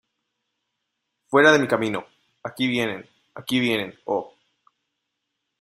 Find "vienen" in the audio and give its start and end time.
2.65-3.07, 3.59-3.93